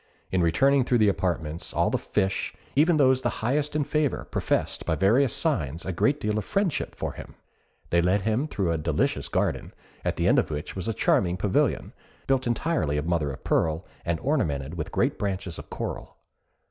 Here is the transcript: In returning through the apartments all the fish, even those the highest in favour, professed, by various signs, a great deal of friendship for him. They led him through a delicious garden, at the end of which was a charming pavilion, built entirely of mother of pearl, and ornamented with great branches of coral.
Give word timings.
In 0.31 0.41
returning 0.41 0.83
through 0.83 0.97
the 0.97 1.09
apartments 1.09 1.73
all 1.75 1.91
the 1.91 1.99
fish, 1.99 2.55
even 2.75 2.97
those 2.97 3.21
the 3.21 3.43
highest 3.45 3.75
in 3.75 3.83
favour, 3.83 4.25
professed, 4.25 4.83
by 4.83 4.95
various 4.95 5.31
signs, 5.31 5.85
a 5.85 5.91
great 5.91 6.19
deal 6.19 6.39
of 6.39 6.43
friendship 6.43 6.95
for 6.95 7.13
him. 7.13 7.35
They 7.91 8.01
led 8.01 8.23
him 8.23 8.47
through 8.47 8.71
a 8.71 8.79
delicious 8.79 9.27
garden, 9.29 9.75
at 10.03 10.15
the 10.15 10.27
end 10.27 10.39
of 10.39 10.49
which 10.49 10.75
was 10.75 10.87
a 10.87 10.93
charming 10.95 11.37
pavilion, 11.37 11.93
built 12.25 12.47
entirely 12.47 12.97
of 12.97 13.05
mother 13.05 13.29
of 13.29 13.43
pearl, 13.43 13.85
and 14.03 14.19
ornamented 14.21 14.73
with 14.73 14.91
great 14.91 15.19
branches 15.19 15.59
of 15.59 15.69
coral. 15.69 16.17